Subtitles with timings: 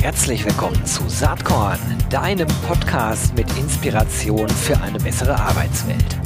[0.00, 6.18] Herzlich willkommen zu Saatkorn, deinem Podcast mit Inspiration für eine bessere Arbeitswelt.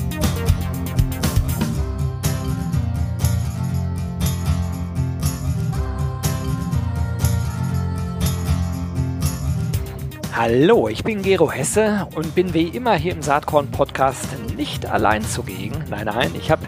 [10.37, 14.27] Hallo, ich bin Gero Hesse und bin wie immer hier im Saatkorn Podcast
[14.57, 15.85] nicht allein zugegen.
[15.89, 16.67] Nein, nein, ich habe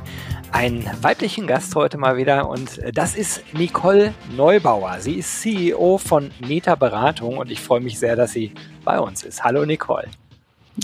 [0.57, 5.01] einen weiblichen Gast heute mal wieder und das ist Nicole Neubauer.
[5.01, 9.23] Sie ist CEO von Meta Beratung und ich freue mich sehr, dass sie bei uns
[9.23, 9.45] ist.
[9.45, 10.09] Hallo Nicole.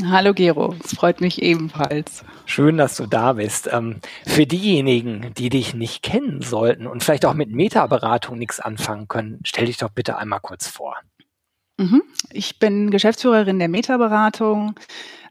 [0.05, 2.23] Hallo Gero, es freut mich ebenfalls.
[2.45, 3.67] Schön, dass du da bist.
[3.73, 9.09] Ähm, für diejenigen, die dich nicht kennen sollten und vielleicht auch mit Meta-Beratung nichts anfangen
[9.09, 10.99] können, stell dich doch bitte einmal kurz vor.
[11.79, 12.03] Mhm.
[12.31, 14.75] Ich bin Geschäftsführerin der Meta-Beratung.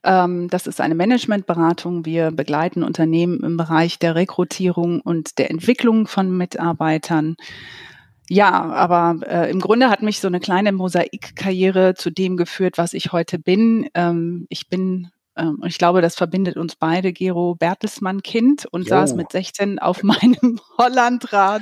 [0.04, 2.06] Ähm, das ist eine Managementberatung.
[2.06, 7.36] Wir begleiten Unternehmen im Bereich der Rekrutierung und der Entwicklung von Mitarbeitern.
[8.30, 12.94] Ja, aber äh, im Grunde hat mich so eine kleine Mosaikkarriere zu dem geführt, was
[12.94, 13.90] ich heute bin.
[13.94, 15.12] Ähm, ich bin
[15.50, 18.90] und ich glaube, das verbindet uns beide, Gero Bertelsmann-Kind und jo.
[18.90, 21.62] saß mit 16 auf meinem Hollandrad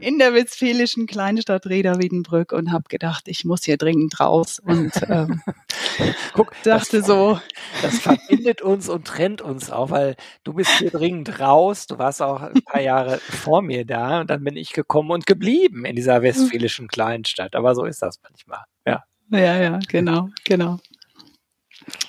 [0.00, 5.42] in der westfälischen Kleinstadt Reda-Wiedenbrück und habe gedacht, ich muss hier dringend raus und ähm,
[6.32, 7.40] Guck, dachte das, so.
[7.82, 11.86] Das verbindet uns und trennt uns auch, weil du bist hier dringend raus.
[11.86, 15.26] Du warst auch ein paar Jahre vor mir da und dann bin ich gekommen und
[15.26, 17.54] geblieben in dieser westfälischen Kleinstadt.
[17.54, 18.64] Aber so ist das manchmal.
[18.86, 19.04] Ja.
[19.30, 20.78] Ja, ja, genau, genau.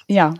[0.07, 0.33] Ja.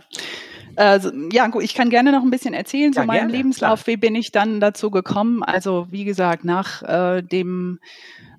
[0.76, 3.84] Also, ja, gut, ich kann gerne noch ein bisschen erzählen zu ja, meinem gerne, Lebenslauf.
[3.84, 3.94] Klar.
[3.94, 5.42] Wie bin ich dann dazu gekommen?
[5.42, 7.80] Also, wie gesagt, nach äh, dem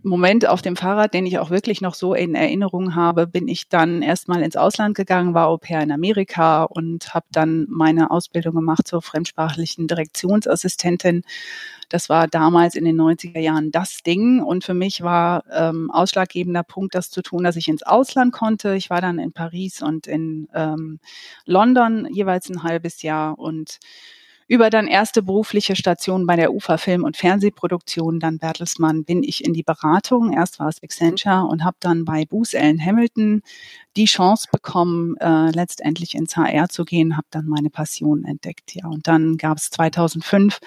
[0.03, 3.67] Moment auf dem Fahrrad, den ich auch wirklich noch so in Erinnerung habe, bin ich
[3.67, 8.55] dann erstmal ins Ausland gegangen, war Au pair in Amerika und habe dann meine Ausbildung
[8.55, 11.23] gemacht zur fremdsprachlichen Direktionsassistentin
[11.89, 14.41] das war damals in den 90er Jahren das Ding.
[14.41, 18.75] Und für mich war ähm, ausschlaggebender Punkt, das zu tun, dass ich ins Ausland konnte.
[18.75, 20.99] Ich war dann in Paris und in ähm,
[21.45, 23.79] London jeweils ein halbes Jahr und
[24.47, 29.43] über dann erste berufliche Stationen bei der UFA Film- und Fernsehproduktion, dann Bertelsmann, bin ich
[29.43, 30.31] in die Beratung.
[30.31, 33.41] Erst war es Accenture und habe dann bei Booz Allen Hamilton
[33.97, 38.73] die Chance bekommen, äh, letztendlich ins HR zu gehen, habe dann meine Passion entdeckt.
[38.75, 40.59] Ja, und dann gab es 2005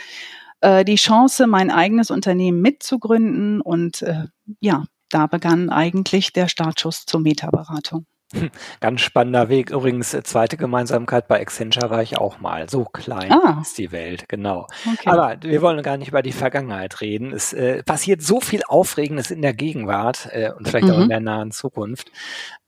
[0.61, 3.61] äh, die Chance, mein eigenes Unternehmen mitzugründen.
[3.61, 4.27] Und äh,
[4.61, 8.07] ja, da begann eigentlich der Startschuss zur Metaberatung.
[8.81, 9.71] Ganz spannender Weg.
[9.71, 12.69] Übrigens, äh, zweite Gemeinsamkeit bei Accenture war ich auch mal.
[12.69, 13.59] So klein ah.
[13.61, 14.67] ist die Welt, genau.
[14.87, 15.11] Okay.
[15.11, 17.33] Aber wir wollen gar nicht über die Vergangenheit reden.
[17.33, 20.93] Es äh, passiert so viel Aufregendes in der Gegenwart äh, und vielleicht mhm.
[20.93, 21.09] auch in mhm.
[21.09, 22.13] der nahen Zukunft.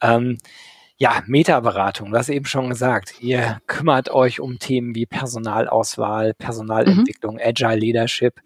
[0.00, 0.38] Ähm,
[1.02, 7.34] ja, Metaberatung, du hast eben schon gesagt, ihr kümmert euch um Themen wie Personalauswahl, Personalentwicklung,
[7.34, 7.40] mhm.
[7.42, 8.40] Agile Leadership.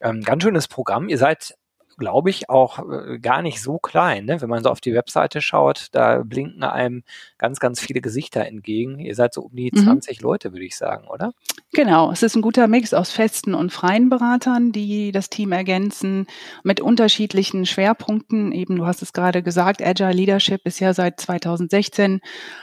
[0.00, 1.10] Ähm, ganz schönes Programm.
[1.10, 1.54] Ihr seid
[1.98, 4.24] glaube ich, auch äh, gar nicht so klein.
[4.24, 4.40] Ne?
[4.40, 7.02] Wenn man so auf die Webseite schaut, da blinken einem
[7.36, 8.98] ganz, ganz viele Gesichter entgegen.
[8.98, 9.82] Ihr seid so um die mhm.
[9.84, 11.32] 20 Leute, würde ich sagen, oder?
[11.74, 16.26] Genau, es ist ein guter Mix aus festen und freien Beratern, die das Team ergänzen
[16.62, 18.52] mit unterschiedlichen Schwerpunkten.
[18.52, 22.20] Eben, du hast es gerade gesagt, Agile Leadership ist ja seit 2016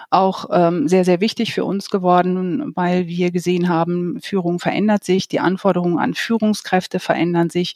[0.09, 5.27] auch ähm, sehr, sehr wichtig für uns geworden, weil wir gesehen haben, Führung verändert sich,
[5.27, 7.75] die Anforderungen an Führungskräfte verändern sich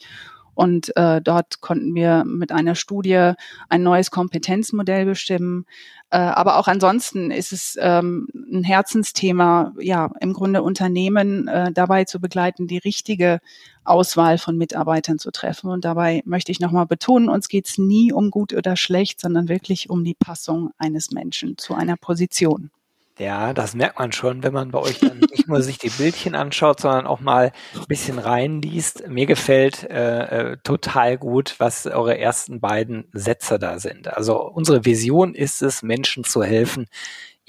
[0.54, 3.32] und äh, dort konnten wir mit einer Studie
[3.68, 5.66] ein neues Kompetenzmodell bestimmen.
[6.10, 12.04] Äh, aber auch ansonsten ist es ähm, ein Herzensthema, ja, im Grunde Unternehmen äh, dabei
[12.04, 13.40] zu begleiten, die richtige
[13.84, 15.70] Auswahl von Mitarbeitern zu treffen.
[15.70, 19.48] Und dabei möchte ich nochmal betonen, uns geht es nie um gut oder schlecht, sondern
[19.48, 22.70] wirklich um die Passung eines Menschen zu einer Position.
[23.20, 26.34] Ja, das merkt man schon, wenn man bei euch dann nicht nur sich die Bildchen
[26.34, 29.08] anschaut, sondern auch mal ein bisschen reinliest.
[29.08, 34.08] Mir gefällt äh, äh, total gut, was eure ersten beiden Sätze da sind.
[34.08, 36.86] Also unsere Vision ist es, Menschen zu helfen,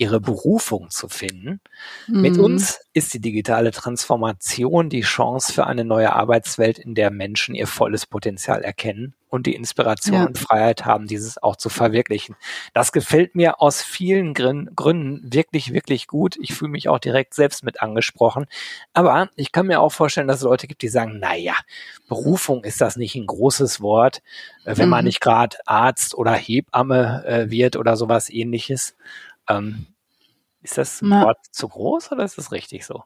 [0.02, 1.62] ihre Berufung zu finden.
[2.08, 2.22] Mhm.
[2.22, 7.54] Mit uns ist die digitale Transformation die Chance für eine neue Arbeitswelt, in der Menschen
[7.54, 10.26] ihr volles Potenzial erkennen und die Inspiration ja.
[10.26, 12.36] und Freiheit haben, dieses auch zu verwirklichen.
[12.74, 16.36] Das gefällt mir aus vielen Gründen wirklich, wirklich gut.
[16.42, 18.48] Ich fühle mich auch direkt selbst mit angesprochen.
[18.94, 21.56] Aber ich kann mir auch vorstellen, dass es Leute gibt, die sagen, na ja,
[22.10, 24.24] Berufung ist das nicht ein großes Wort,
[24.66, 24.92] äh, wenn mhm.
[24.92, 28.96] man nicht gerade Arzt oder Hebamme äh, wird oder sowas ähnliches.
[29.48, 29.86] Ähm,
[30.62, 31.02] ist das.
[31.22, 33.04] Wort zu groß oder ist das richtig so?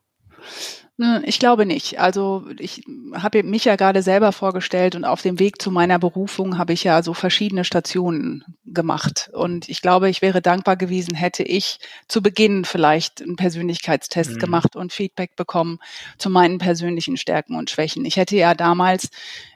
[0.97, 1.99] Hm, ich glaube nicht.
[1.99, 2.83] Also ich
[3.13, 6.85] habe mich ja gerade selber vorgestellt und auf dem Weg zu meiner Berufung habe ich
[6.85, 9.29] ja so verschiedene Stationen gemacht.
[9.33, 14.39] Und ich glaube, ich wäre dankbar gewesen, hätte ich zu Beginn vielleicht einen Persönlichkeitstest mhm.
[14.39, 15.79] gemacht und Feedback bekommen
[16.17, 18.05] zu meinen persönlichen Stärken und Schwächen.
[18.05, 19.09] Ich hätte ja damals,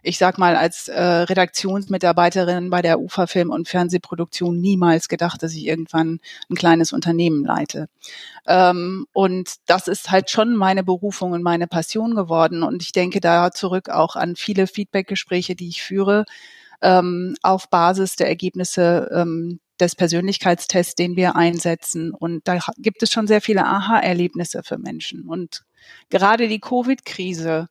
[0.04, 5.54] ich sag mal, als äh, Redaktionsmitarbeiterin bei der UFA Film- und Fernsehproduktion niemals gedacht, dass
[5.54, 6.20] ich irgendwann
[6.50, 7.88] ein kleines Unternehmen leite.
[8.50, 12.64] Ähm, und das ist halt schon meine Berufung und meine Passion geworden.
[12.64, 16.26] Und ich denke da zurück auch an viele Feedbackgespräche, die ich führe,
[16.82, 22.12] ähm, auf Basis der Ergebnisse ähm, des Persönlichkeitstests, den wir einsetzen.
[22.12, 25.28] Und da gibt es schon sehr viele Aha-Erlebnisse für Menschen.
[25.28, 25.64] Und
[26.10, 27.70] gerade die Covid-Krise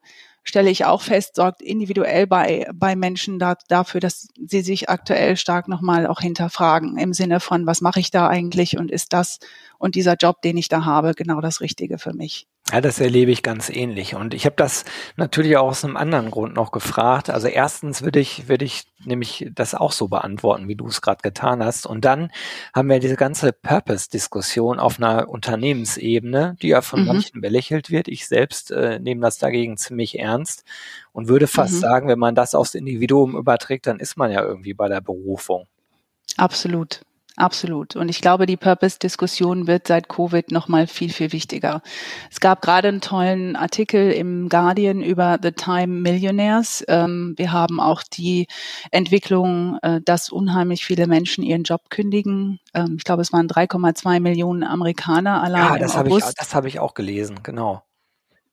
[0.48, 5.36] stelle ich auch fest, sorgt individuell bei, bei Menschen da, dafür, dass sie sich aktuell
[5.36, 9.38] stark nochmal auch hinterfragen im Sinne von, was mache ich da eigentlich und ist das
[9.78, 12.48] und dieser Job, den ich da habe, genau das Richtige für mich.
[12.70, 14.14] Ja, das erlebe ich ganz ähnlich.
[14.14, 14.84] Und ich habe das
[15.16, 17.30] natürlich auch aus einem anderen Grund noch gefragt.
[17.30, 21.22] Also erstens würde ich, würde ich nämlich das auch so beantworten, wie du es gerade
[21.22, 21.86] getan hast.
[21.86, 22.30] Und dann
[22.74, 27.06] haben wir diese ganze Purpose-Diskussion auf einer Unternehmensebene, die ja von mhm.
[27.06, 28.06] manchen belächelt wird.
[28.06, 30.64] Ich selbst äh, nehme das dagegen ziemlich ernst
[31.12, 31.80] und würde fast mhm.
[31.80, 35.66] sagen, wenn man das aufs Individuum überträgt, dann ist man ja irgendwie bei der Berufung.
[36.36, 37.00] Absolut.
[37.38, 37.94] Absolut.
[37.94, 41.82] Und ich glaube, die Purpose-Diskussion wird seit Covid noch mal viel, viel wichtiger.
[42.32, 46.84] Es gab gerade einen tollen Artikel im Guardian über The Time Millionaires.
[46.88, 48.48] Ähm, wir haben auch die
[48.90, 52.58] Entwicklung, äh, dass unheimlich viele Menschen ihren Job kündigen.
[52.74, 56.30] Ähm, ich glaube, es waren 3,2 Millionen Amerikaner allein ja, das August.
[56.30, 57.82] Ich, das habe ich auch gelesen, genau.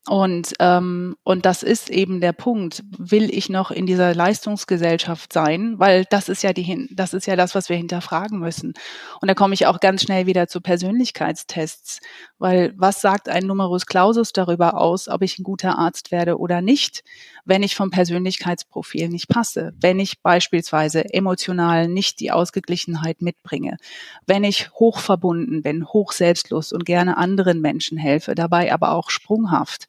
[0.07, 2.83] Und, ähm, und das ist eben der Punkt.
[2.97, 5.79] Will ich noch in dieser Leistungsgesellschaft sein?
[5.79, 8.73] Weil das ist ja die, das ist ja das, was wir hinterfragen müssen.
[9.19, 12.01] Und da komme ich auch ganz schnell wieder zu Persönlichkeitstests.
[12.37, 16.61] Weil was sagt ein Numerus Clausus darüber aus, ob ich ein guter Arzt werde oder
[16.61, 17.03] nicht?
[17.45, 23.77] Wenn ich vom Persönlichkeitsprofil nicht passe, wenn ich beispielsweise emotional nicht die Ausgeglichenheit mitbringe,
[24.25, 29.87] wenn ich hochverbunden bin, hoch selbstlos und gerne anderen Menschen helfe, dabei aber auch sprunghaft,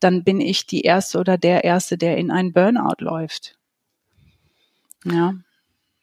[0.00, 3.56] dann bin ich die Erste oder der Erste, der in einen Burnout läuft.
[5.04, 5.34] Ja.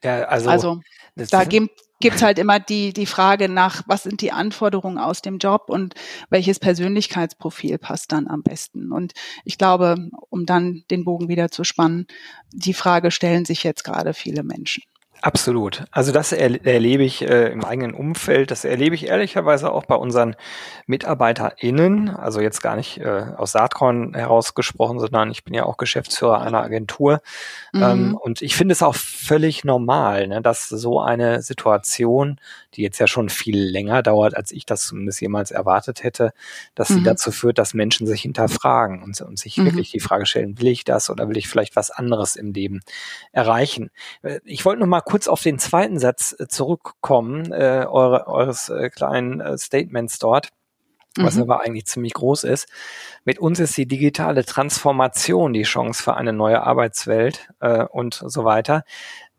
[0.04, 0.82] Ja, also, also
[1.16, 5.38] da gibt es halt immer die, die Frage nach, was sind die Anforderungen aus dem
[5.38, 5.95] Job und
[6.30, 8.92] welches Persönlichkeitsprofil passt dann am besten.
[8.92, 9.13] Und
[9.45, 12.07] ich glaube, um dann den Bogen wieder zu spannen,
[12.51, 14.84] die Frage stellen sich jetzt gerade viele Menschen.
[15.24, 15.86] Absolut.
[15.92, 18.52] Also das er, erlebe ich äh, im eigenen Umfeld.
[18.52, 20.36] Das erlebe ich ehrlicherweise auch bei unseren
[20.86, 22.10] MitarbeiterInnen.
[22.10, 26.62] Also jetzt gar nicht äh, aus Saatkorn herausgesprochen, sondern ich bin ja auch Geschäftsführer einer
[26.62, 27.22] Agentur.
[27.72, 27.84] Mhm.
[27.84, 32.38] Ähm, und ich finde es auch völlig normal, ne, dass so eine Situation,
[32.75, 36.34] die jetzt ja schon viel länger dauert, als ich das zumindest jemals erwartet hätte,
[36.75, 36.96] dass mhm.
[36.96, 39.66] sie dazu führt, dass Menschen sich hinterfragen und, und sich mhm.
[39.66, 42.81] wirklich die Frage stellen, will ich das oder will ich vielleicht was anderes im Leben
[43.31, 43.92] erreichen?
[44.44, 48.90] Ich wollte noch mal kurz auf den zweiten Satz äh, zurückkommen, äh, eure, eures äh,
[48.90, 50.50] kleinen äh, Statements dort
[51.16, 51.44] was mhm.
[51.44, 52.68] aber eigentlich ziemlich groß ist.
[53.24, 58.44] Mit uns ist die digitale Transformation die Chance für eine neue Arbeitswelt äh, und so
[58.46, 58.84] weiter.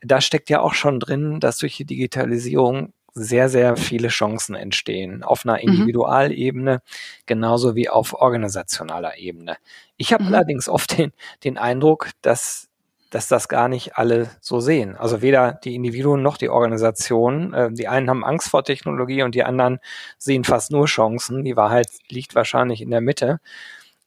[0.00, 5.22] Da steckt ja auch schon drin, dass durch die Digitalisierung sehr, sehr viele Chancen entstehen.
[5.22, 5.68] Auf einer mhm.
[5.68, 6.82] Individualebene,
[7.26, 9.56] genauso wie auf organisationaler Ebene.
[9.96, 10.34] Ich habe mhm.
[10.34, 11.12] allerdings oft den,
[11.44, 12.68] den Eindruck, dass
[13.14, 14.96] dass das gar nicht alle so sehen.
[14.96, 17.54] Also weder die Individuen noch die Organisationen.
[17.54, 19.78] Äh, die einen haben Angst vor Technologie und die anderen
[20.18, 21.44] sehen fast nur Chancen.
[21.44, 23.38] Die Wahrheit liegt wahrscheinlich in der Mitte.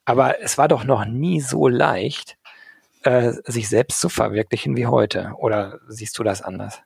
[0.03, 2.37] Aber es war doch noch nie so leicht,
[3.03, 5.31] äh, sich selbst zu verwirklichen wie heute.
[5.37, 6.81] Oder siehst du das anders?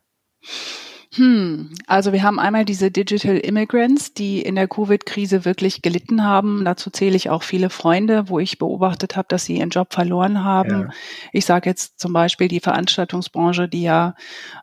[1.13, 6.63] Hm, also wir haben einmal diese Digital Immigrants, die in der Covid-Krise wirklich gelitten haben.
[6.63, 10.45] Dazu zähle ich auch viele Freunde, wo ich beobachtet habe, dass sie ihren Job verloren
[10.45, 10.69] haben.
[10.69, 10.89] Ja.
[11.33, 14.15] Ich sage jetzt zum Beispiel die Veranstaltungsbranche, die ja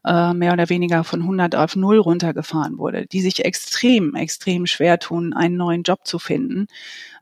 [0.06, 4.98] äh, mehr oder weniger von 100 auf 0 runtergefahren wurde, die sich extrem, extrem schwer
[4.98, 6.66] tun, einen neuen Job zu finden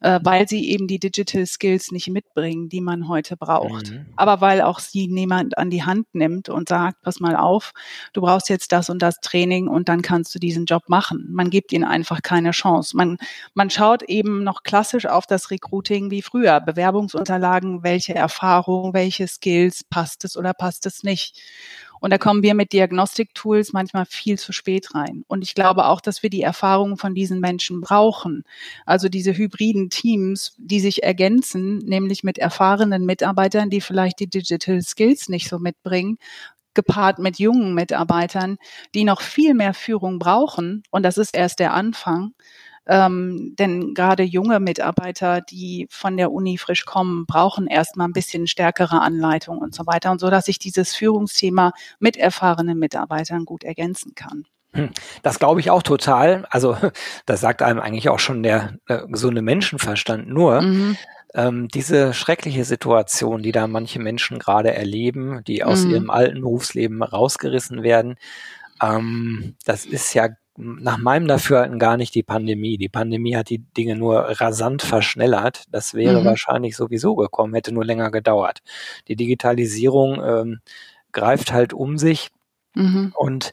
[0.06, 3.90] äh, weil sie eben die Digital Skills nicht mitbringen, die man heute braucht.
[3.90, 4.06] Mhm.
[4.14, 7.72] Aber weil auch sie niemand an die Hand nimmt und sagt, pass mal auf,
[8.12, 11.26] du brauchst jetzt das und das Training und dann kannst du diesen Job machen.
[11.32, 12.96] Man gibt ihnen einfach keine Chance.
[12.96, 13.18] Man,
[13.54, 16.60] man schaut eben noch klassisch auf das Recruiting wie früher.
[16.60, 21.42] Bewerbungsunterlagen, welche Erfahrung, welche Skills, passt es oder passt es nicht.
[22.00, 25.24] Und da kommen wir mit Diagnostik-Tools manchmal viel zu spät rein.
[25.28, 28.44] Und ich glaube auch, dass wir die Erfahrungen von diesen Menschen brauchen.
[28.84, 34.82] Also diese hybriden Teams, die sich ergänzen, nämlich mit erfahrenen Mitarbeitern, die vielleicht die Digital
[34.82, 36.18] Skills nicht so mitbringen,
[36.74, 38.58] gepaart mit jungen Mitarbeitern,
[38.94, 40.82] die noch viel mehr Führung brauchen.
[40.90, 42.34] Und das ist erst der Anfang
[42.88, 48.46] Ähm, denn gerade junge Mitarbeiter, die von der Uni frisch kommen, brauchen erstmal ein bisschen
[48.46, 50.12] stärkere Anleitung und so weiter.
[50.12, 54.44] Und so, dass ich dieses Führungsthema mit erfahrenen Mitarbeitern gut ergänzen kann.
[54.72, 54.90] Hm,
[55.22, 56.46] das glaube ich auch total.
[56.50, 56.76] Also
[57.26, 60.28] das sagt einem eigentlich auch schon der äh, gesunde Menschenverstand.
[60.28, 60.96] Nur mhm.
[61.34, 65.90] ähm, diese schreckliche Situation, die da manche Menschen gerade erleben, die aus mhm.
[65.90, 68.16] ihrem alten Berufsleben rausgerissen werden,
[68.80, 72.78] ähm, das ist ja nach meinem Dafürhalten gar nicht die Pandemie.
[72.78, 75.64] Die Pandemie hat die Dinge nur rasant verschnellert.
[75.70, 76.25] Das wäre mhm.
[76.25, 78.62] wahrscheinlich sowieso gekommen, hätte nur länger gedauert.
[79.08, 80.60] Die Digitalisierung ähm,
[81.12, 82.30] greift halt um sich
[82.75, 83.12] mhm.
[83.16, 83.52] und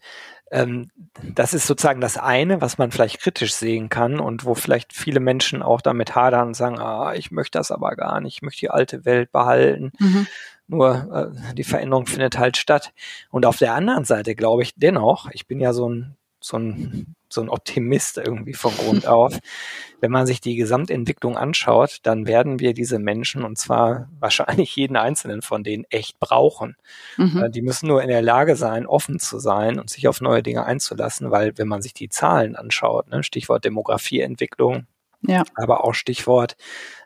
[0.52, 0.92] ähm,
[1.24, 5.20] das ist sozusagen das eine, was man vielleicht kritisch sehen kann und wo vielleicht viele
[5.20, 8.60] Menschen auch damit hadern und sagen, ah, ich möchte das aber gar nicht, ich möchte
[8.60, 9.92] die alte Welt behalten.
[9.98, 10.28] Mhm.
[10.68, 12.94] Nur äh, die Veränderung findet halt statt.
[13.32, 17.16] Und auf der anderen Seite glaube ich dennoch, ich bin ja so ein so ein,
[17.30, 19.40] so ein Optimist irgendwie von Grund auf.
[20.02, 24.98] Wenn man sich die Gesamtentwicklung anschaut, dann werden wir diese Menschen, und zwar wahrscheinlich jeden
[24.98, 26.76] einzelnen von denen, echt brauchen.
[27.18, 27.44] Mhm.
[27.44, 30.44] Äh, die müssen nur in der Lage sein, offen zu sein und sich auf neue
[30.44, 34.86] Dinge einzulassen, weil wenn man sich die Zahlen anschaut, ne, Stichwort Demografieentwicklung,
[35.26, 35.44] ja.
[35.56, 36.58] Aber auch Stichwort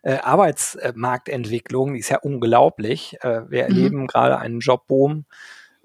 [0.01, 3.15] äh, Arbeitsmarktentwicklung, die ist ja unglaublich.
[3.21, 3.69] Äh, wir mhm.
[3.69, 5.25] erleben gerade einen Jobboom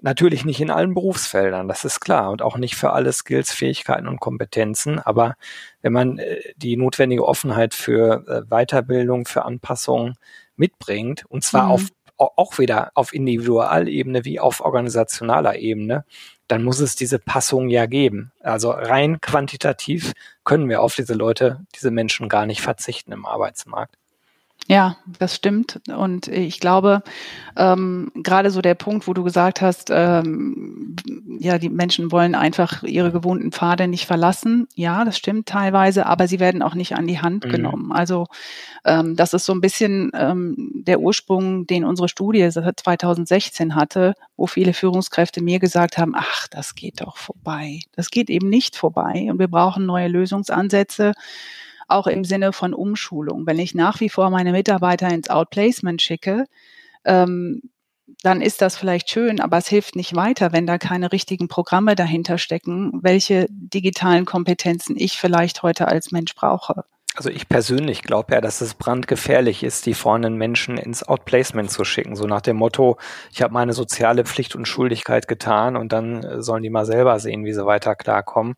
[0.05, 4.09] Natürlich nicht in allen Berufsfeldern, das ist klar, und auch nicht für alle Skills, Fähigkeiten
[4.09, 4.99] und Kompetenzen.
[4.99, 5.35] Aber
[5.81, 10.15] wenn man äh, die notwendige Offenheit für äh, Weiterbildung, für Anpassung
[10.57, 11.71] mitbringt, und zwar mhm.
[11.71, 16.05] auf auch wieder auf Individualebene wie auf organisationaler Ebene,
[16.47, 18.31] dann muss es diese Passung ja geben.
[18.41, 23.97] Also rein quantitativ können wir auf diese Leute, diese Menschen gar nicht verzichten im Arbeitsmarkt.
[24.67, 25.81] Ja, das stimmt.
[25.93, 27.03] Und ich glaube,
[27.57, 30.95] ähm, gerade so der Punkt, wo du gesagt hast, ähm,
[31.39, 34.67] ja, die Menschen wollen einfach ihre gewohnten Pfade nicht verlassen.
[34.75, 37.49] Ja, das stimmt teilweise, aber sie werden auch nicht an die Hand mhm.
[37.49, 37.91] genommen.
[37.91, 38.27] Also
[38.85, 44.47] ähm, das ist so ein bisschen ähm, der Ursprung, den unsere Studie 2016 hatte, wo
[44.47, 47.81] viele Führungskräfte mir gesagt haben, ach, das geht doch vorbei.
[47.97, 51.11] Das geht eben nicht vorbei und wir brauchen neue Lösungsansätze
[51.93, 53.45] auch im Sinne von Umschulung.
[53.45, 56.45] Wenn ich nach wie vor meine Mitarbeiter ins Outplacement schicke,
[57.05, 57.61] ähm,
[58.21, 61.95] dann ist das vielleicht schön, aber es hilft nicht weiter, wenn da keine richtigen Programme
[61.95, 66.85] dahinter stecken, welche digitalen Kompetenzen ich vielleicht heute als Mensch brauche.
[67.15, 71.85] Also ich persönlich glaube ja, dass es brandgefährlich ist, die vorhandenen Menschen ins Outplacement zu
[71.85, 72.15] schicken.
[72.15, 72.97] So nach dem Motto,
[73.31, 77.19] ich habe meine soziale Pflicht und Schuldigkeit getan und dann äh, sollen die mal selber
[77.19, 78.55] sehen, wie sie weiter klarkommen.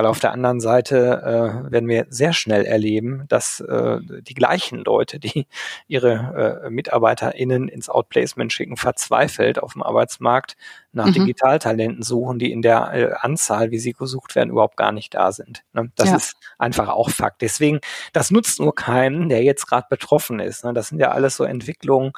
[0.00, 4.78] Weil auf der anderen Seite äh, werden wir sehr schnell erleben, dass äh, die gleichen
[4.78, 5.46] Leute, die
[5.88, 10.56] ihre äh, MitarbeiterInnen ins Outplacement schicken, verzweifelt auf dem Arbeitsmarkt
[10.92, 11.12] nach mhm.
[11.12, 15.32] Digitaltalenten suchen, die in der äh, Anzahl, wie sie gesucht werden, überhaupt gar nicht da
[15.32, 15.64] sind.
[15.74, 15.92] Ne?
[15.96, 16.16] Das ja.
[16.16, 17.42] ist einfach auch Fakt.
[17.42, 17.80] Deswegen,
[18.14, 20.64] das nutzt nur keinen, der jetzt gerade betroffen ist.
[20.64, 20.72] Ne?
[20.72, 22.12] Das sind ja alles so Entwicklungen,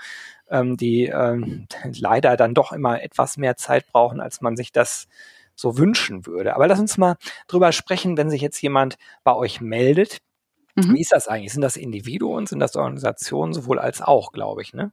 [0.50, 5.08] ähm, die ähm, leider dann doch immer etwas mehr Zeit brauchen, als man sich das
[5.54, 6.54] so wünschen würde.
[6.54, 7.16] Aber lass uns mal
[7.46, 10.18] drüber sprechen, wenn sich jetzt jemand bei euch meldet.
[10.74, 10.94] Mhm.
[10.94, 11.52] Wie ist das eigentlich?
[11.52, 14.92] Sind das Individuen, sind das Organisationen, sowohl als auch, glaube ich, ne?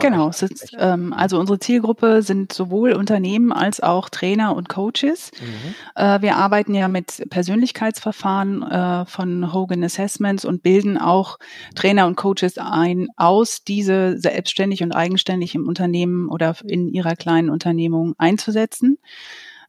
[0.00, 5.32] genau, ist, ähm, also unsere Zielgruppe sind sowohl Unternehmen als auch Trainer und Coaches.
[5.40, 5.74] Mhm.
[5.96, 11.38] Äh, wir arbeiten ja mit Persönlichkeitsverfahren äh, von Hogan Assessments und bilden auch
[11.74, 17.50] Trainer und Coaches ein, aus diese selbstständig und eigenständig im Unternehmen oder in ihrer kleinen
[17.50, 18.98] Unternehmung einzusetzen.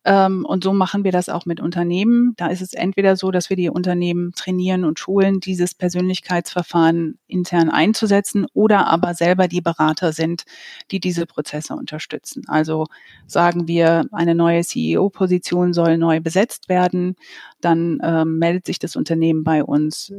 [0.07, 2.33] Ähm, und so machen wir das auch mit Unternehmen.
[2.37, 7.69] Da ist es entweder so, dass wir die Unternehmen trainieren und schulen, dieses Persönlichkeitsverfahren intern
[7.69, 10.45] einzusetzen oder aber selber die Berater sind,
[10.91, 12.43] die diese Prozesse unterstützen.
[12.47, 12.85] Also
[13.25, 17.17] sagen wir, eine neue CEO-Position soll neu besetzt werden,
[17.61, 20.13] dann ähm, meldet sich das Unternehmen bei uns.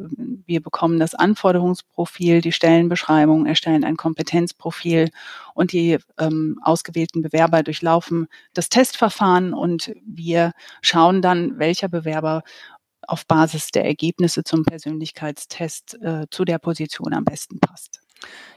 [0.47, 5.11] Wir bekommen das Anforderungsprofil, die Stellenbeschreibung, erstellen ein Kompetenzprofil
[5.55, 10.53] und die ähm, ausgewählten Bewerber durchlaufen das Testverfahren und wir
[10.83, 12.43] schauen dann, welcher Bewerber
[13.07, 18.01] auf Basis der Ergebnisse zum Persönlichkeitstest äh, zu der Position am besten passt.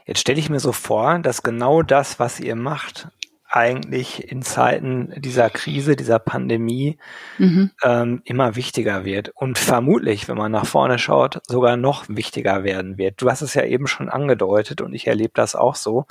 [0.06, 3.08] Jetzt stelle ich mir so vor, dass genau das, was ihr macht,
[3.54, 6.96] eigentlich in Zeiten dieser Krise, dieser Pandemie
[7.36, 7.70] mhm.
[7.84, 12.96] ähm, immer wichtiger wird und vermutlich, wenn man nach vorne schaut, sogar noch wichtiger werden
[12.96, 13.20] wird.
[13.20, 16.06] Du hast es ja eben schon angedeutet und ich erlebe das auch so,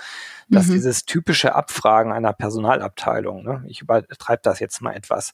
[0.50, 0.74] dass mhm.
[0.74, 5.34] dieses typische Abfragen einer Personalabteilung, ne, ich übertreibe das jetzt mal etwas,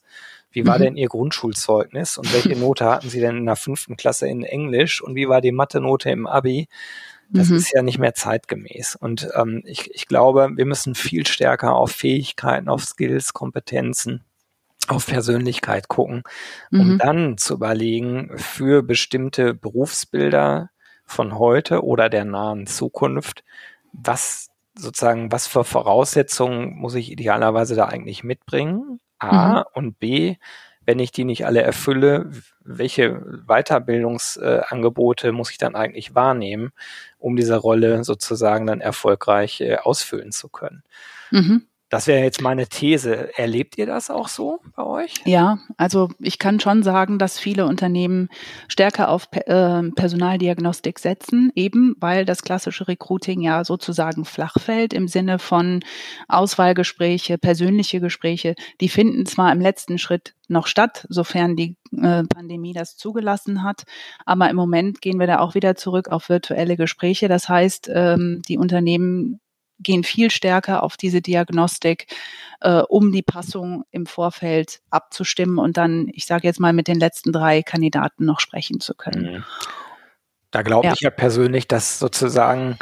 [0.50, 0.82] wie war mhm.
[0.82, 5.02] denn Ihr Grundschulzeugnis und welche Note hatten Sie denn in der fünften Klasse in Englisch
[5.02, 6.68] und wie war die Mathe-Note im Abi?
[7.30, 7.56] Das mhm.
[7.56, 8.96] ist ja nicht mehr zeitgemäß.
[8.96, 14.24] Und ähm, ich, ich glaube, wir müssen viel stärker auf Fähigkeiten, auf Skills, Kompetenzen
[14.88, 16.22] auf Persönlichkeit gucken,
[16.72, 16.98] um mhm.
[16.98, 20.70] dann zu überlegen, für bestimmte Berufsbilder
[21.04, 23.44] von heute oder der nahen Zukunft,
[23.92, 29.00] was sozusagen, was für Voraussetzungen muss ich idealerweise da eigentlich mitbringen?
[29.18, 29.64] A mhm.
[29.74, 30.36] und B,
[30.88, 32.30] wenn ich die nicht alle erfülle,
[32.64, 36.72] welche Weiterbildungsangebote äh, muss ich dann eigentlich wahrnehmen,
[37.18, 40.82] um diese Rolle sozusagen dann erfolgreich äh, ausfüllen zu können?
[41.30, 41.66] Mhm.
[41.90, 43.30] Das wäre jetzt meine These.
[43.38, 45.14] Erlebt ihr das auch so bei euch?
[45.24, 48.28] Ja, also ich kann schon sagen, dass viele Unternehmen
[48.68, 55.08] stärker auf äh, Personaldiagnostik setzen, eben weil das klassische Recruiting ja sozusagen flach fällt im
[55.08, 55.80] Sinne von
[56.28, 58.54] Auswahlgespräche, persönliche Gespräche.
[58.82, 63.84] Die finden zwar im letzten Schritt noch statt, sofern die äh, Pandemie das zugelassen hat.
[64.26, 67.28] Aber im Moment gehen wir da auch wieder zurück auf virtuelle Gespräche.
[67.28, 69.40] Das heißt, ähm, die Unternehmen
[69.80, 72.06] gehen viel stärker auf diese Diagnostik,
[72.60, 76.98] äh, um die Passung im Vorfeld abzustimmen und dann, ich sage jetzt mal, mit den
[76.98, 79.34] letzten drei Kandidaten noch sprechen zu können.
[79.34, 79.44] Mhm.
[80.50, 80.92] Da glaube ja.
[80.94, 82.78] ich ja persönlich, dass sozusagen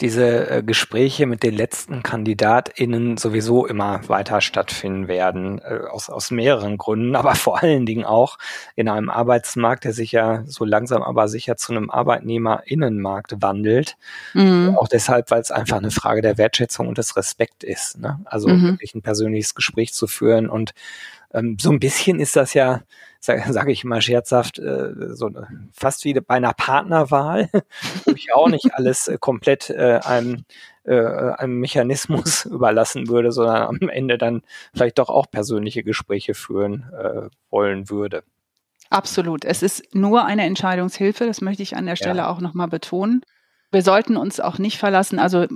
[0.00, 6.30] diese äh, Gespräche mit den letzten KandidatInnen sowieso immer weiter stattfinden werden, äh, aus, aus
[6.30, 8.38] mehreren Gründen, aber vor allen Dingen auch
[8.74, 13.96] in einem Arbeitsmarkt, der sich ja so langsam aber sicher zu einem ArbeitnehmerInnenmarkt wandelt.
[14.34, 14.76] Mhm.
[14.78, 17.98] Auch deshalb, weil es einfach eine Frage der Wertschätzung und des Respekts ist.
[17.98, 18.20] Ne?
[18.24, 18.62] Also mhm.
[18.62, 20.74] wirklich ein persönliches Gespräch zu führen und
[21.32, 22.82] ähm, so ein bisschen ist das ja,
[23.20, 25.30] sage sag ich mal scherzhaft, äh, so
[25.72, 27.50] fast wie bei einer Partnerwahl,
[28.04, 30.44] wo ich auch nicht alles äh, komplett äh, einem,
[30.84, 34.42] äh, einem Mechanismus überlassen würde, sondern am Ende dann
[34.74, 38.22] vielleicht doch auch persönliche Gespräche führen äh, wollen würde.
[38.88, 39.44] Absolut.
[39.44, 42.28] Es ist nur eine Entscheidungshilfe, das möchte ich an der Stelle ja.
[42.28, 43.22] auch nochmal betonen
[43.72, 45.18] wir sollten uns auch nicht verlassen.
[45.18, 45.46] Also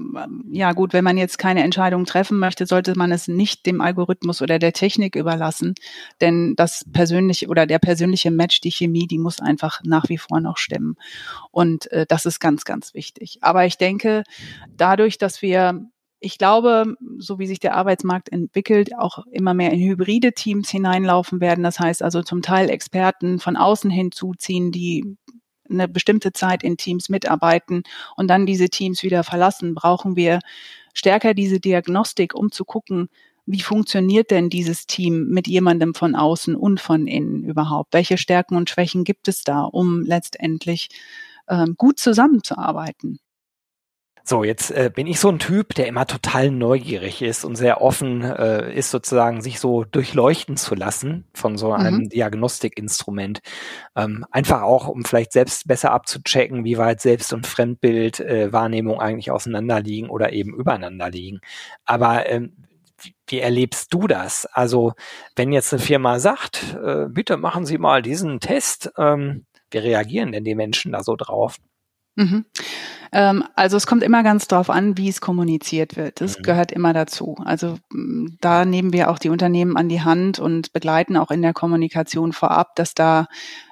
[0.50, 4.42] ja gut, wenn man jetzt keine Entscheidung treffen möchte, sollte man es nicht dem Algorithmus
[4.42, 5.74] oder der Technik überlassen,
[6.20, 10.40] denn das persönliche oder der persönliche Match, die Chemie, die muss einfach nach wie vor
[10.40, 10.96] noch stimmen.
[11.50, 13.38] Und äh, das ist ganz, ganz wichtig.
[13.42, 14.24] Aber ich denke,
[14.76, 15.86] dadurch, dass wir
[16.22, 21.40] ich glaube, so wie sich der Arbeitsmarkt entwickelt, auch immer mehr in hybride Teams hineinlaufen
[21.40, 21.64] werden.
[21.64, 25.16] Das heißt also zum Teil Experten von außen hinzuziehen, die
[25.70, 27.82] eine bestimmte Zeit in Teams mitarbeiten
[28.16, 30.40] und dann diese Teams wieder verlassen, brauchen wir
[30.94, 33.08] stärker diese Diagnostik, um zu gucken,
[33.46, 37.92] wie funktioniert denn dieses Team mit jemandem von außen und von innen überhaupt?
[37.92, 40.88] Welche Stärken und Schwächen gibt es da, um letztendlich
[41.48, 43.18] ähm, gut zusammenzuarbeiten?
[44.24, 47.80] So, jetzt äh, bin ich so ein Typ, der immer total neugierig ist und sehr
[47.80, 52.08] offen äh, ist, sozusagen sich so durchleuchten zu lassen von so einem mhm.
[52.10, 53.40] Diagnostikinstrument.
[53.96, 59.00] Ähm, einfach auch, um vielleicht selbst besser abzuchecken, wie weit Selbst- und Fremdbild, äh, Wahrnehmung
[59.00, 61.40] eigentlich auseinanderliegen oder eben übereinander liegen.
[61.84, 62.56] Aber ähm,
[63.26, 64.46] wie, erlebst du das?
[64.46, 64.92] Also,
[65.36, 70.32] wenn jetzt eine Firma sagt, äh, bitte machen Sie mal diesen Test, ähm, wie reagieren
[70.32, 71.56] denn die Menschen da so drauf?
[72.16, 72.44] Mhm.
[73.12, 76.20] Ähm, also es kommt immer ganz drauf an, wie es kommuniziert wird.
[76.20, 76.42] Das mhm.
[76.42, 77.36] gehört immer dazu.
[77.44, 81.42] Also mm, da nehmen wir auch die Unternehmen an die Hand und begleiten auch in
[81.42, 83.26] der Kommunikation vorab, dass da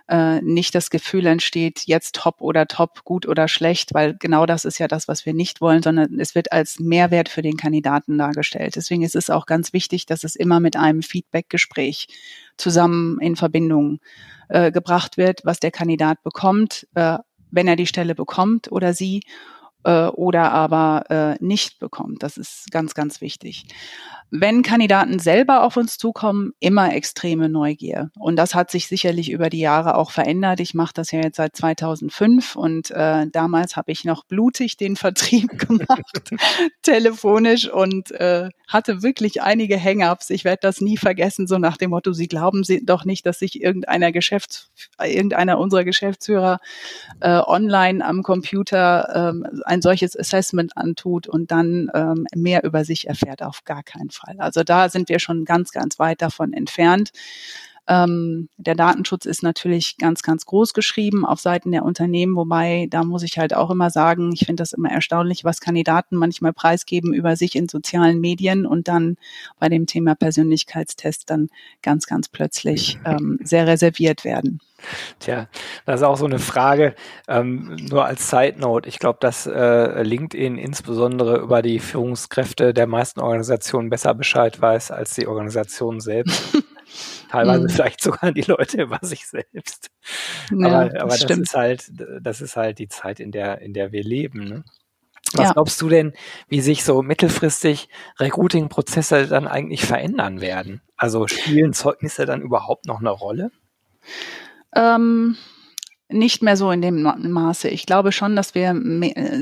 [0.08, 4.64] äh, nicht das Gefühl entsteht, jetzt top oder top, gut oder schlecht, weil genau das
[4.64, 8.18] ist ja das, was wir nicht wollen, sondern es wird als Mehrwert für den Kandidaten
[8.18, 8.76] dargestellt.
[8.76, 12.08] Deswegen ist es auch ganz wichtig, dass es immer mit einem Feedback-Gespräch
[12.56, 14.00] zusammen in Verbindung
[14.48, 17.18] äh, gebracht wird, was der Kandidat bekommt, äh,
[17.50, 19.22] wenn er die Stelle bekommt oder sie
[19.84, 22.22] oder aber äh, nicht bekommt.
[22.22, 23.66] Das ist ganz, ganz wichtig
[24.30, 28.10] wenn Kandidaten selber auf uns zukommen, immer extreme Neugier.
[28.18, 30.60] Und das hat sich sicherlich über die Jahre auch verändert.
[30.60, 34.96] Ich mache das ja jetzt seit 2005 und äh, damals habe ich noch blutig den
[34.96, 36.30] Vertrieb gemacht,
[36.82, 40.28] telefonisch und äh, hatte wirklich einige Hang-ups.
[40.30, 43.38] Ich werde das nie vergessen, so nach dem Motto, Sie glauben Sie doch nicht, dass
[43.38, 44.70] sich irgendeiner Geschäfts
[45.02, 46.60] irgendeiner unserer Geschäftsführer
[47.20, 53.06] äh, online am Computer ähm, ein solches Assessment antut und dann ähm, mehr über sich
[53.06, 53.42] erfährt.
[53.42, 54.36] Auf gar keinen Fall.
[54.38, 57.10] Also da sind wir schon ganz, ganz weit davon entfernt.
[57.88, 63.02] Ähm, der Datenschutz ist natürlich ganz, ganz groß geschrieben auf Seiten der Unternehmen, wobei da
[63.02, 67.14] muss ich halt auch immer sagen, ich finde das immer erstaunlich, was Kandidaten manchmal preisgeben
[67.14, 69.16] über sich in sozialen Medien und dann
[69.58, 71.48] bei dem Thema Persönlichkeitstest dann
[71.82, 74.60] ganz, ganz plötzlich ähm, sehr reserviert werden.
[75.18, 75.48] Tja,
[75.86, 76.94] das ist auch so eine Frage,
[77.26, 78.88] ähm, nur als Side Note.
[78.88, 84.90] Ich glaube, dass äh, LinkedIn insbesondere über die Führungskräfte der meisten Organisationen besser Bescheid weiß
[84.90, 86.56] als die Organisation selbst.
[87.30, 87.68] Teilweise mhm.
[87.68, 89.90] vielleicht sogar die Leute über sich selbst.
[90.50, 93.74] Ja, aber, aber das, das ist halt, das ist halt die Zeit, in der, in
[93.74, 94.44] der wir leben.
[94.44, 94.64] Ne?
[95.32, 95.52] Was ja.
[95.52, 96.14] glaubst du denn,
[96.48, 100.80] wie sich so mittelfristig Recruiting-Prozesse dann eigentlich verändern werden?
[100.96, 103.50] Also spielen Zeugnisse dann überhaupt noch eine Rolle?
[104.74, 105.36] Ähm,
[106.08, 107.68] nicht mehr so in dem Maße.
[107.68, 108.74] Ich glaube schon, dass wir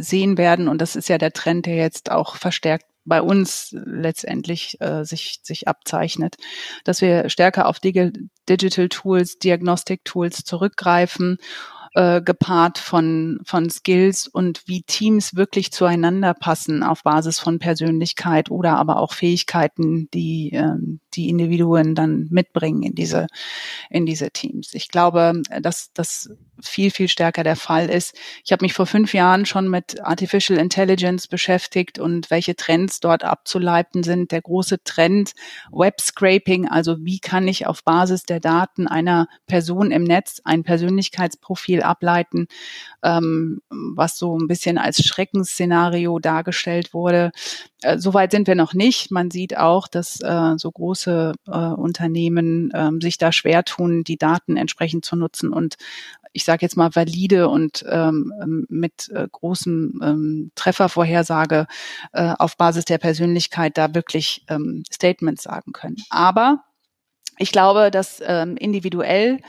[0.01, 4.81] sehen werden, und das ist ja der Trend, der jetzt auch verstärkt bei uns letztendlich
[4.81, 6.37] äh, sich, sich abzeichnet,
[6.85, 11.39] dass wir stärker auf Digital Tools, Diagnostic Tools zurückgreifen
[11.97, 18.51] äh, gepaart von, von Skills und wie Teams wirklich zueinander passen auf Basis von Persönlichkeit
[18.51, 23.27] oder aber auch Fähigkeiten, die ähm, die Individuen dann mitbringen in diese,
[23.91, 24.75] in diese Teams.
[24.75, 26.31] Ich glaube, dass das
[26.63, 28.17] viel, viel stärker der Fall ist.
[28.45, 33.25] Ich habe mich vor fünf Jahren schon mit Artificial Intelligence beschäftigt und welche Trends dort
[33.25, 34.33] abzuleiten sind.
[34.33, 35.33] Der große Trend
[35.71, 40.63] Web Scraping, also wie kann ich auf Basis der Daten einer Person im Netz ein
[40.63, 42.47] Persönlichkeitsprofil ableiten,
[43.03, 47.33] ähm, was so ein bisschen als Schreckensszenario dargestellt wurde.
[47.83, 49.11] Äh, Soweit sind wir noch nicht.
[49.11, 54.19] Man sieht auch, dass äh, so große äh, Unternehmen äh, sich da schwer tun, die
[54.19, 55.77] Daten entsprechend zu nutzen und
[56.37, 61.67] ich sage jetzt mal valide und ähm, mit äh, großem ähm, Treffervorhersage
[62.13, 65.97] äh, auf Basis der Persönlichkeit da wirklich ähm, Statements sagen können.
[66.11, 66.63] Aber
[67.39, 69.41] ich glaube, dass ähm, individuell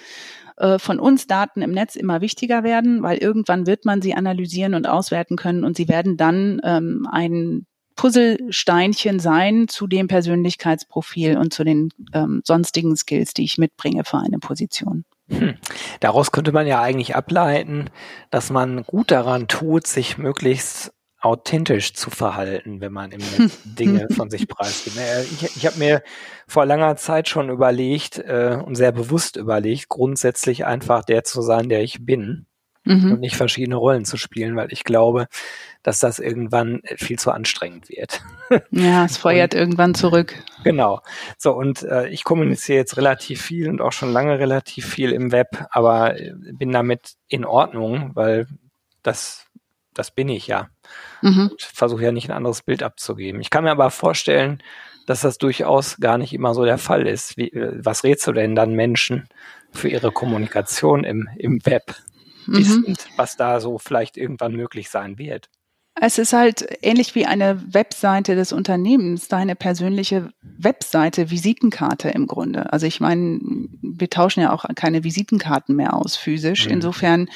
[0.58, 4.74] äh, von uns Daten im Netz immer wichtiger werden, weil irgendwann wird man sie analysieren
[4.74, 7.66] und auswerten können und sie werden dann ähm, ein
[7.96, 14.20] Puzzlesteinchen sein zu dem Persönlichkeitsprofil und zu den ähm, sonstigen Skills, die ich mitbringe für
[14.20, 15.04] eine Position.
[15.30, 15.56] Hm.
[16.00, 17.90] Daraus könnte man ja eigentlich ableiten,
[18.30, 23.22] dass man gut daran tut, sich möglichst authentisch zu verhalten, wenn man im
[23.64, 24.98] Dinge von sich preisgibt.
[25.32, 26.04] Ich, ich habe mir
[26.48, 31.70] vor langer Zeit schon überlegt äh, und sehr bewusst überlegt, grundsätzlich einfach der zu sein,
[31.70, 32.46] der ich bin
[32.88, 33.14] mhm.
[33.14, 35.28] und nicht verschiedene Rollen zu spielen, weil ich glaube,
[35.84, 38.22] dass das irgendwann viel zu anstrengend wird.
[38.72, 40.36] Ja, es feuert und, irgendwann zurück.
[40.64, 41.02] Genau.
[41.38, 45.34] So, und äh, ich kommuniziere jetzt relativ viel und auch schon lange relativ viel im
[45.34, 48.48] Web, aber äh, bin damit in Ordnung, weil
[49.04, 49.47] das,
[49.98, 50.70] das bin ich ja.
[51.22, 51.52] Mhm.
[51.60, 53.42] Versuche ja nicht ein anderes Bild abzugeben.
[53.42, 54.62] Ich kann mir aber vorstellen,
[55.06, 57.38] dass das durchaus gar nicht immer so der Fall ist.
[57.38, 59.28] Wie, äh, was rätst du denn dann Menschen
[59.72, 61.96] für ihre Kommunikation im, im Web?
[62.46, 62.58] Mhm.
[62.58, 65.50] Wissend, was da so vielleicht irgendwann möglich sein wird.
[66.00, 72.72] Es ist halt ähnlich wie eine Webseite des Unternehmens, deine persönliche Webseite, Visitenkarte im Grunde.
[72.72, 73.40] Also ich meine,
[73.82, 76.66] wir tauschen ja auch keine Visitenkarten mehr aus physisch.
[76.66, 76.74] Mhm.
[76.74, 77.30] Insofern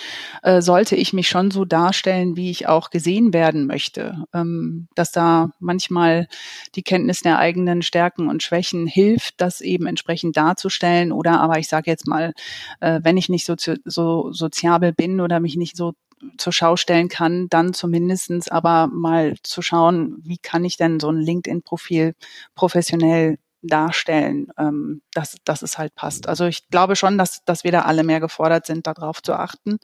[0.43, 4.25] äh, sollte ich mich schon so darstellen, wie ich auch gesehen werden möchte.
[4.31, 6.27] Ähm, dass da manchmal
[6.75, 11.11] die Kenntnis der eigenen Stärken und Schwächen hilft, das eben entsprechend darzustellen.
[11.11, 12.33] Oder aber ich sage jetzt mal,
[12.79, 15.93] äh, wenn ich nicht so, so soziabel bin oder mich nicht so
[16.37, 21.09] zur Schau stellen kann, dann zumindestens aber mal zu schauen, wie kann ich denn so
[21.09, 22.13] ein LinkedIn-Profil
[22.55, 26.27] professionell darstellen, ähm, dass, dass es halt passt.
[26.27, 29.77] Also ich glaube schon, dass, dass wir da alle mehr gefordert sind, darauf zu achten.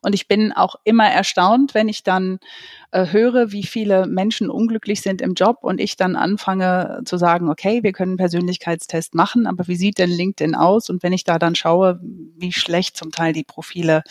[0.00, 2.38] Und ich bin auch immer erstaunt, wenn ich dann
[2.92, 7.50] äh, höre, wie viele Menschen unglücklich sind im Job und ich dann anfange zu sagen,
[7.50, 10.88] okay, wir können Persönlichkeitstest machen, aber wie sieht denn LinkedIn aus?
[10.88, 14.02] Und wenn ich da dann schaue, wie schlecht zum Teil die Profile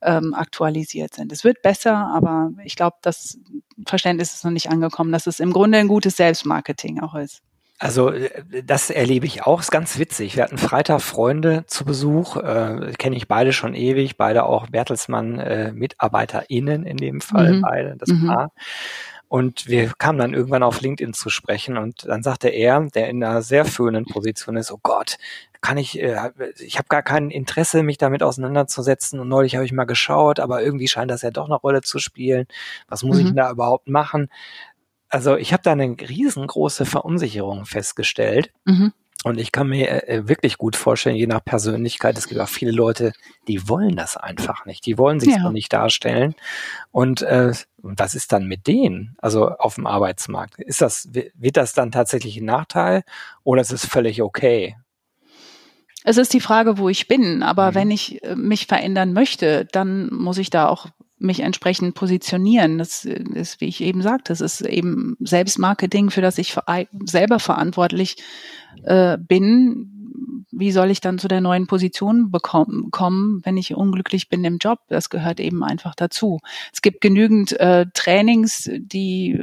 [0.00, 1.32] ähm, aktualisiert sind.
[1.32, 3.38] Es wird besser, aber ich glaube, das
[3.86, 7.42] Verständnis ist noch nicht angekommen, dass es im Grunde ein gutes Selbstmarketing auch ist.
[7.78, 8.30] Also äh,
[8.64, 10.36] das erlebe ich auch, ist ganz witzig.
[10.36, 15.38] Wir hatten Freitag Freunde zu Besuch, äh, kenne ich beide schon ewig, beide auch Bertelsmann
[15.38, 17.62] äh, MitarbeiterInnen in dem Fall, mhm.
[17.62, 18.26] beide, das mhm.
[18.26, 18.52] Paar.
[19.28, 23.22] Und wir kamen dann irgendwann auf LinkedIn zu sprechen und dann sagte er, der in
[23.24, 25.18] einer sehr führenden Position ist, oh Gott,
[25.60, 29.18] kann ich, äh, ich habe gar kein Interesse, mich damit auseinanderzusetzen.
[29.18, 31.98] Und neulich habe ich mal geschaut, aber irgendwie scheint das ja doch eine Rolle zu
[31.98, 32.46] spielen.
[32.86, 33.20] Was muss mhm.
[33.20, 34.28] ich denn da überhaupt machen?
[35.16, 38.52] Also ich habe da eine riesengroße Verunsicherung festgestellt.
[38.66, 38.92] Mhm.
[39.24, 42.70] Und ich kann mir äh, wirklich gut vorstellen, je nach Persönlichkeit, es gibt auch viele
[42.70, 43.14] Leute,
[43.48, 44.84] die wollen das einfach nicht.
[44.84, 45.40] Die wollen sich ja.
[45.40, 46.34] so nicht darstellen.
[46.92, 49.16] Und äh, was ist dann mit denen?
[49.16, 50.60] Also auf dem Arbeitsmarkt?
[50.60, 53.02] Ist das, wird das dann tatsächlich ein Nachteil
[53.42, 54.76] oder ist es völlig okay?
[56.04, 57.42] Es ist die Frage, wo ich bin.
[57.42, 57.74] Aber mhm.
[57.74, 62.78] wenn ich äh, mich verändern möchte, dann muss ich da auch mich entsprechend positionieren.
[62.78, 66.56] Das ist, wie ich eben sagte, das ist eben Selbstmarketing, für das ich
[67.04, 68.16] selber verantwortlich
[68.84, 69.92] äh, bin.
[70.50, 74.58] Wie soll ich dann zu der neuen Position bekommen, kommen, wenn ich unglücklich bin im
[74.58, 74.78] Job?
[74.88, 76.38] Das gehört eben einfach dazu.
[76.72, 79.38] Es gibt genügend äh, Trainings, die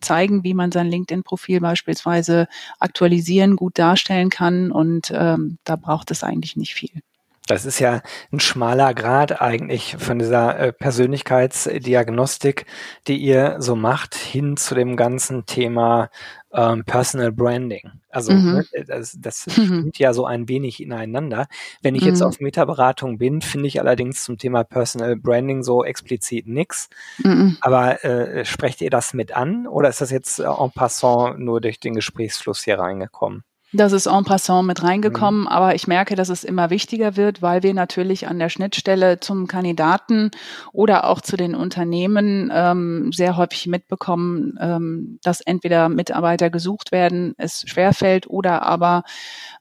[0.00, 4.70] zeigen, wie man sein LinkedIn-Profil beispielsweise aktualisieren, gut darstellen kann.
[4.70, 7.02] Und ähm, da braucht es eigentlich nicht viel.
[7.48, 12.66] Das ist ja ein schmaler Grad eigentlich von dieser äh, Persönlichkeitsdiagnostik,
[13.06, 16.10] die ihr so macht, hin zu dem ganzen Thema
[16.52, 17.90] ähm, Personal Branding.
[18.10, 18.64] Also mhm.
[18.72, 19.64] Ne, das, das mhm.
[19.64, 21.46] stimmt ja so ein wenig ineinander.
[21.82, 22.08] Wenn ich mhm.
[22.08, 26.88] jetzt auf Metaberatung bin, finde ich allerdings zum Thema Personal Branding so explizit nix.
[27.24, 27.56] Mhm.
[27.62, 31.80] Aber äh, sprecht ihr das mit an oder ist das jetzt en passant nur durch
[31.80, 33.44] den Gesprächsfluss hier reingekommen?
[33.74, 35.48] Das ist en passant mit reingekommen, mhm.
[35.48, 39.46] aber ich merke, dass es immer wichtiger wird, weil wir natürlich an der Schnittstelle zum
[39.46, 40.30] Kandidaten
[40.72, 47.34] oder auch zu den Unternehmen ähm, sehr häufig mitbekommen, ähm, dass entweder Mitarbeiter gesucht werden,
[47.36, 49.02] es schwerfällt oder aber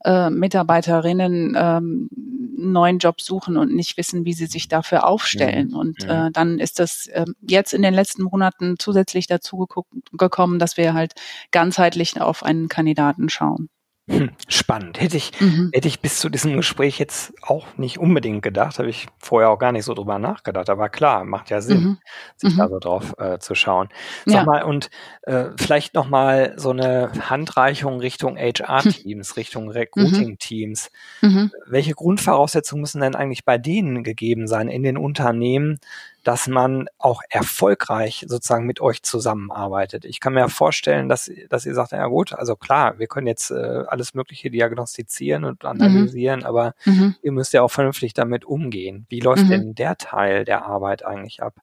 [0.06, 2.10] äh, Mitarbeiterinnen ähm,
[2.58, 5.70] einen neuen Job suchen und nicht wissen, wie sie sich dafür aufstellen.
[5.72, 5.76] Mhm.
[5.76, 9.68] Und äh, dann ist das äh, jetzt in den letzten Monaten zusätzlich dazu
[10.14, 11.14] gekommen, dass wir halt
[11.52, 13.68] ganzheitlich auf einen Kandidaten schauen.
[14.10, 15.02] Hm, spannend.
[15.02, 15.70] Hätte ich, mhm.
[15.74, 19.60] hätte ich bis zu diesem Gespräch jetzt auch nicht unbedingt gedacht, habe ich vorher auch
[19.60, 20.70] gar nicht so drüber nachgedacht.
[20.70, 21.98] Aber klar, macht ja Sinn, mhm.
[22.38, 22.58] sich mhm.
[22.58, 23.90] da so drauf äh, zu schauen.
[24.26, 24.44] Sag ja.
[24.46, 24.90] mal, und
[25.24, 29.72] äh, vielleicht nochmal so eine Handreichung Richtung HR-Teams, Richtung mhm.
[29.72, 30.90] Recruiting-Teams.
[31.22, 31.52] Mhm.
[31.66, 35.80] Welche Grundvoraussetzungen müssen denn eigentlich bei denen gegeben sein in den Unternehmen,
[36.28, 40.04] dass man auch erfolgreich sozusagen mit euch zusammenarbeitet.
[40.04, 43.50] Ich kann mir vorstellen, dass, dass ihr sagt, ja gut, also klar, wir können jetzt
[43.50, 45.70] äh, alles Mögliche diagnostizieren und mhm.
[45.70, 46.46] analysieren, mhm.
[46.46, 47.16] aber mhm.
[47.22, 49.06] ihr müsst ja auch vernünftig damit umgehen.
[49.08, 49.50] Wie läuft mhm.
[49.50, 51.54] denn der Teil der Arbeit eigentlich ab?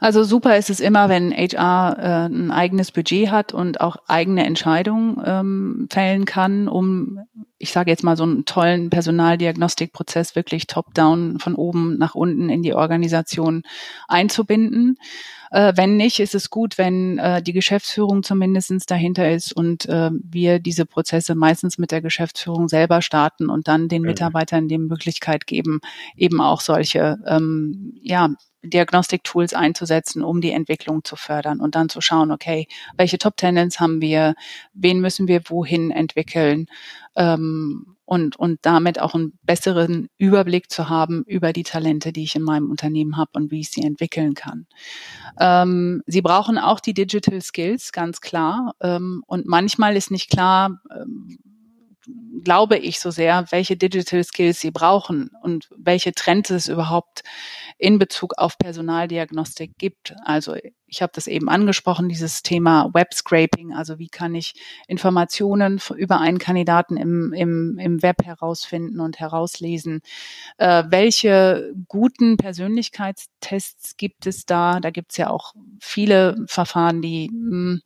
[0.00, 4.44] Also super ist es immer, wenn HR äh, ein eigenes Budget hat und auch eigene
[4.44, 7.20] Entscheidungen ähm, fällen kann, um,
[7.58, 12.62] ich sage jetzt mal, so einen tollen Personaldiagnostikprozess wirklich top-down von oben nach unten in
[12.62, 13.62] die Organisation
[14.08, 14.98] einzubinden.
[15.56, 20.10] Äh, wenn nicht, ist es gut, wenn äh, die Geschäftsführung zumindestens dahinter ist und äh,
[20.12, 25.46] wir diese Prozesse meistens mit der Geschäftsführung selber starten und dann den Mitarbeitern die Möglichkeit
[25.46, 25.80] geben,
[26.14, 28.28] eben auch solche ähm, ja,
[28.64, 32.66] Diagnostik-Tools einzusetzen, um die Entwicklung zu fördern und dann zu schauen, okay,
[32.98, 34.34] welche Top-Tendenz haben wir,
[34.74, 36.66] wen müssen wir wohin entwickeln
[37.16, 42.36] ähm, und, und damit auch einen besseren Überblick zu haben über die Talente, die ich
[42.36, 44.66] in meinem Unternehmen habe und wie ich sie entwickeln kann.
[45.38, 48.74] Ähm, sie brauchen auch die Digital Skills, ganz klar.
[48.80, 51.38] Ähm, und manchmal ist nicht klar, ähm,
[52.44, 57.22] glaube ich so sehr, welche Digital Skills sie brauchen und welche Trends es überhaupt
[57.78, 60.14] in Bezug auf Personaldiagnostik gibt.
[60.24, 60.54] Also
[60.88, 64.54] ich habe das eben angesprochen, dieses Thema Web Scraping, also wie kann ich
[64.86, 70.00] Informationen über einen Kandidaten im, im, im Web herausfinden und herauslesen.
[70.58, 74.80] Äh, welche guten Persönlichkeitstests gibt es da?
[74.80, 77.82] Da gibt es ja auch viele Verfahren, die mh, hm,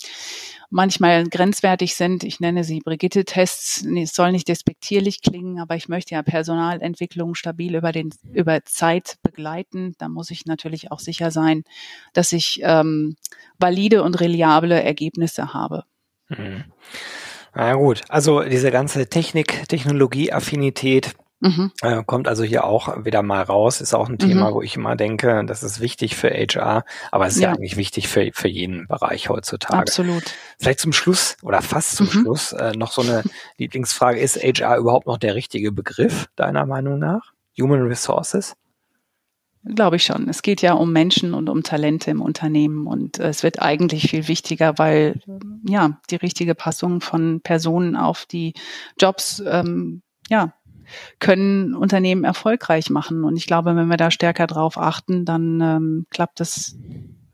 [0.71, 2.23] manchmal grenzwertig sind.
[2.23, 3.85] Ich nenne sie Brigitte-Tests.
[3.85, 9.17] Es soll nicht despektierlich klingen, aber ich möchte ja Personalentwicklung stabil über, den, über Zeit
[9.23, 9.95] begleiten.
[9.99, 11.65] Da muss ich natürlich auch sicher sein,
[12.13, 12.90] dass ich ähm,
[13.59, 15.85] valide und reliable Ergebnisse habe.
[16.29, 16.65] Mhm.
[17.55, 21.73] Na gut, also diese ganze Technik, Technologie-Affinität, Mhm.
[21.81, 23.81] Äh, kommt also hier auch wieder mal raus.
[23.81, 24.55] Ist auch ein Thema, mhm.
[24.55, 27.77] wo ich immer denke, das ist wichtig für HR, aber es ist ja, ja eigentlich
[27.77, 29.79] wichtig für, für jeden Bereich heutzutage.
[29.79, 30.23] Absolut.
[30.59, 32.11] Vielleicht zum Schluss oder fast zum mhm.
[32.11, 33.23] Schluss äh, noch so eine
[33.57, 34.21] Lieblingsfrage.
[34.21, 37.33] Ist HR überhaupt noch der richtige Begriff, deiner Meinung nach?
[37.59, 38.55] Human Resources?
[39.65, 40.29] Glaube ich schon.
[40.29, 44.11] Es geht ja um Menschen und um Talente im Unternehmen und äh, es wird eigentlich
[44.11, 45.21] viel wichtiger, weil
[45.69, 48.55] ja die richtige Passung von Personen auf die
[48.99, 50.55] Jobs ähm, ja
[51.19, 53.23] können Unternehmen erfolgreich machen.
[53.25, 56.79] Und ich glaube, wenn wir da stärker drauf achten, dann ähm, klappt es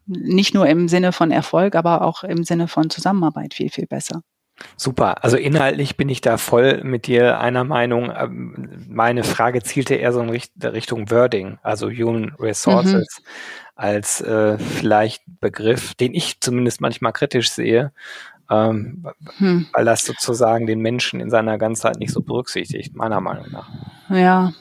[0.06, 4.22] nicht nur im Sinne von Erfolg, aber auch im Sinne von Zusammenarbeit viel, viel besser.
[4.76, 5.22] Super.
[5.22, 8.10] Also inhaltlich bin ich da voll mit dir einer Meinung.
[8.16, 13.24] Ähm, meine Frage zielte eher so in Richtung Wording, also Human Resources mhm.
[13.74, 17.92] als äh, vielleicht Begriff, den ich zumindest manchmal kritisch sehe,
[18.50, 19.06] ähm,
[19.38, 19.66] hm.
[19.72, 23.68] weil das sozusagen den Menschen in seiner Ganzheit nicht so berücksichtigt, meiner Meinung nach.
[24.08, 24.52] Ja,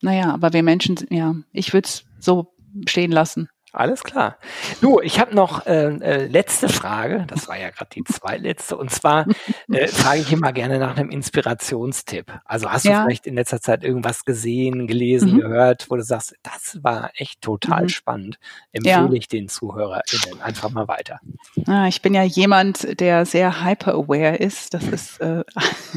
[0.00, 2.54] naja, aber wir Menschen, ja, ich würde es so
[2.86, 3.48] stehen lassen.
[3.74, 4.36] Alles klar.
[4.80, 7.24] Du, ich habe noch äh, äh, letzte Frage.
[7.26, 8.76] Das war ja gerade die zweitletzte.
[8.76, 9.26] Und zwar
[9.68, 12.32] äh, frage ich immer gerne nach einem Inspirationstipp.
[12.44, 13.04] Also hast du ja.
[13.04, 15.40] vielleicht in letzter Zeit irgendwas gesehen, gelesen, mhm.
[15.40, 17.88] gehört, wo du sagst, das war echt total mhm.
[17.88, 18.38] spannend.
[18.70, 19.12] Empfehle ja.
[19.12, 21.18] ich den ZuhörerInnen einfach mal weiter.
[21.66, 24.72] Ah, ich bin ja jemand, der sehr hyper-aware ist.
[24.74, 25.42] Das ist äh,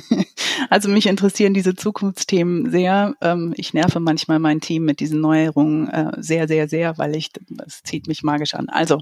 [0.72, 3.14] also mich interessieren diese Zukunftsthemen sehr.
[3.22, 7.30] Ähm, ich nerve manchmal mein Team mit diesen Neuerungen äh, sehr, sehr, sehr, weil ich
[7.68, 8.70] es zieht mich magisch an.
[8.70, 9.02] Also,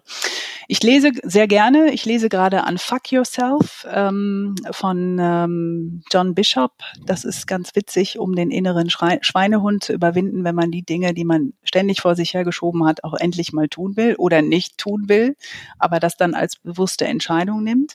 [0.68, 1.94] ich lese sehr gerne.
[1.94, 6.72] Ich lese gerade Unfuck Yourself ähm, von ähm, John Bishop.
[7.06, 11.14] Das ist ganz witzig, um den inneren Schrei Schweinehund zu überwinden, wenn man die Dinge,
[11.14, 15.08] die man ständig vor sich hergeschoben hat, auch endlich mal tun will oder nicht tun
[15.08, 15.36] will,
[15.78, 17.94] aber das dann als bewusste Entscheidung nimmt.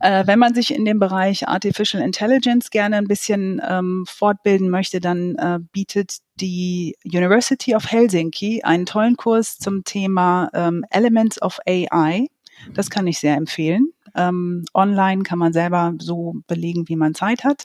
[0.00, 5.00] Äh, wenn man sich in dem Bereich Artificial Intelligence gerne ein bisschen ähm, fortbilden möchte,
[5.00, 11.58] dann äh, bietet die University of Helsinki einen tollen Kurs zum Thema ähm, Elements of
[11.66, 12.28] AI.
[12.74, 13.92] Das kann ich sehr empfehlen.
[14.14, 17.64] Ähm, online kann man selber so belegen, wie man Zeit hat.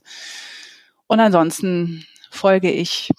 [1.08, 3.10] Und ansonsten folge ich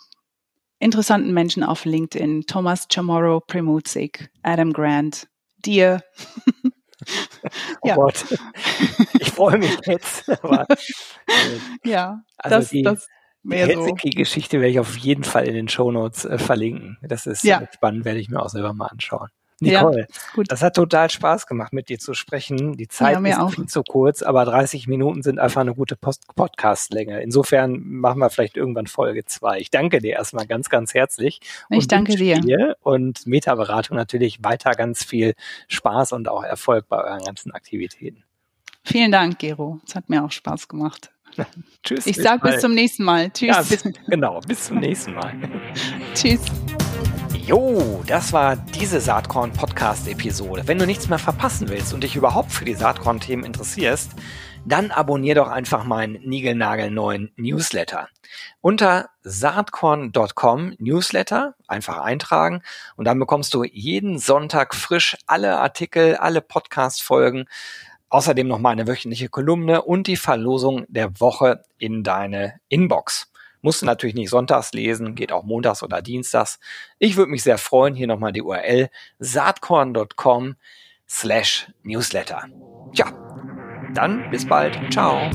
[0.79, 2.47] interessanten Menschen auf LinkedIn.
[2.47, 5.29] Thomas Chamorro Primuzik, Adam Grant,
[5.65, 6.03] dir.
[7.81, 7.95] oh ja.
[7.95, 8.25] Gott.
[9.21, 10.29] Ich freue mich jetzt.
[10.29, 10.67] Aber,
[11.27, 13.09] äh, ja, also das, die, das
[13.45, 16.99] die Helsinki-Geschichte werde ich auf jeden Fall in den Shownotes äh, verlinken.
[17.03, 17.67] Das ist ja.
[17.73, 19.29] spannend, werde ich mir auch selber mal anschauen.
[19.61, 20.01] Nicole,
[20.37, 22.77] ja, das hat total Spaß gemacht, mit dir zu sprechen.
[22.77, 23.53] Die Zeit ja, ist auch.
[23.53, 27.23] viel zu kurz, aber 30 Minuten sind einfach eine gute Podcast-Länge.
[27.23, 29.61] Insofern machen wir vielleicht irgendwann Folge zwei.
[29.61, 31.41] Ich danke dir erstmal ganz, ganz herzlich.
[31.71, 32.41] Ich danke dir.
[32.41, 32.77] dir.
[32.83, 35.35] Und Meta-Beratung natürlich weiter ganz viel
[35.69, 38.25] Spaß und auch Erfolg bei euren ganzen Aktivitäten.
[38.83, 39.81] Vielen Dank, Gero.
[39.87, 41.14] Es hat mir auch Spaß gemacht.
[41.83, 42.07] Tschüss.
[42.07, 43.31] Ich sage bis zum nächsten Mal.
[43.31, 43.49] Tschüss.
[43.49, 45.35] Ja, bis, genau, bis zum nächsten Mal.
[46.15, 46.41] Tschüss.
[47.47, 50.63] Jo, das war diese Saatkorn Podcast Episode.
[50.67, 54.13] Wenn du nichts mehr verpassen willst und dich überhaupt für die Saatkorn Themen interessierst,
[54.65, 58.09] dann abonnier doch einfach meinen niegelnagelneuen Newsletter.
[58.63, 62.63] Unter saatkorn.com Newsletter einfach eintragen
[62.97, 67.45] und dann bekommst du jeden Sonntag frisch alle Artikel, alle Podcast Folgen,
[68.09, 73.31] außerdem noch mal eine wöchentliche Kolumne und die Verlosung der Woche in deine Inbox.
[73.65, 76.59] Musst du natürlich nicht sonntags lesen, geht auch montags oder dienstags.
[76.99, 77.95] Ich würde mich sehr freuen.
[77.95, 78.91] Hier nochmal die URL
[79.21, 80.57] saatkorn.com
[81.09, 82.45] slash newsletter.
[82.93, 83.07] Tja,
[83.95, 84.79] dann bis bald.
[84.93, 85.31] Ciao.